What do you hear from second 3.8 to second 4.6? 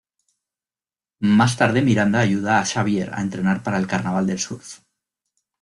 carnaval del